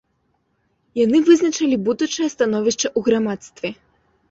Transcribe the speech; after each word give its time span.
Яны 0.99 1.17
вызначалі 1.27 1.77
будучае 1.89 2.29
становішча 2.37 2.87
ў 2.97 3.11
грамадстве. 3.11 3.75